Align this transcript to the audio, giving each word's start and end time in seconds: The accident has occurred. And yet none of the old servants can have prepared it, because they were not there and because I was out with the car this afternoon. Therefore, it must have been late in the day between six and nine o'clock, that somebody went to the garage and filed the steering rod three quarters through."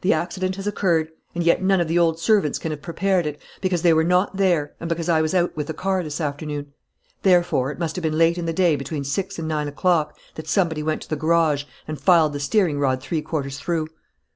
The 0.00 0.12
accident 0.12 0.56
has 0.56 0.66
occurred. 0.66 1.08
And 1.36 1.44
yet 1.44 1.62
none 1.62 1.80
of 1.80 1.86
the 1.86 2.00
old 2.00 2.18
servants 2.18 2.58
can 2.58 2.72
have 2.72 2.82
prepared 2.82 3.26
it, 3.26 3.40
because 3.60 3.82
they 3.82 3.92
were 3.92 4.02
not 4.02 4.36
there 4.36 4.72
and 4.80 4.88
because 4.88 5.08
I 5.08 5.22
was 5.22 5.34
out 5.34 5.56
with 5.56 5.68
the 5.68 5.72
car 5.72 6.02
this 6.02 6.20
afternoon. 6.20 6.72
Therefore, 7.22 7.70
it 7.70 7.78
must 7.78 7.94
have 7.94 8.02
been 8.02 8.18
late 8.18 8.38
in 8.38 8.46
the 8.46 8.52
day 8.52 8.74
between 8.74 9.04
six 9.04 9.38
and 9.38 9.46
nine 9.46 9.68
o'clock, 9.68 10.16
that 10.34 10.48
somebody 10.48 10.82
went 10.82 11.02
to 11.02 11.08
the 11.08 11.14
garage 11.14 11.62
and 11.86 12.00
filed 12.00 12.32
the 12.32 12.40
steering 12.40 12.80
rod 12.80 13.00
three 13.00 13.22
quarters 13.22 13.60
through." 13.60 13.86